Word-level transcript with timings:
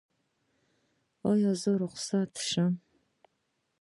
ایا 1.29 1.51
زه 1.61 1.71
رخصت 1.83 2.31
شم؟ 2.49 2.73